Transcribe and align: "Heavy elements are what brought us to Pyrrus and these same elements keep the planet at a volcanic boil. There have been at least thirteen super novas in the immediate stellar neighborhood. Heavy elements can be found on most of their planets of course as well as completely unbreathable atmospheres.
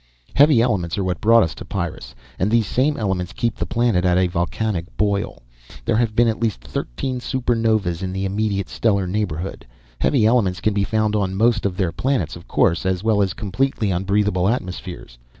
"Heavy 0.33 0.63
elements 0.63 0.97
are 0.97 1.03
what 1.03 1.21
brought 1.21 1.43
us 1.43 1.53
to 1.53 1.63
Pyrrus 1.63 2.15
and 2.39 2.49
these 2.49 2.65
same 2.65 2.97
elements 2.97 3.33
keep 3.33 3.55
the 3.55 3.67
planet 3.67 4.03
at 4.03 4.17
a 4.17 4.25
volcanic 4.25 4.97
boil. 4.97 5.43
There 5.85 5.97
have 5.97 6.15
been 6.15 6.27
at 6.27 6.39
least 6.39 6.61
thirteen 6.63 7.19
super 7.19 7.53
novas 7.53 8.01
in 8.01 8.11
the 8.11 8.25
immediate 8.25 8.67
stellar 8.67 9.05
neighborhood. 9.05 9.63
Heavy 9.99 10.25
elements 10.25 10.59
can 10.59 10.73
be 10.73 10.83
found 10.83 11.15
on 11.15 11.35
most 11.35 11.67
of 11.67 11.77
their 11.77 11.91
planets 11.91 12.35
of 12.35 12.47
course 12.47 12.83
as 12.83 13.03
well 13.03 13.21
as 13.21 13.33
completely 13.35 13.91
unbreathable 13.91 14.49
atmospheres. 14.49 15.19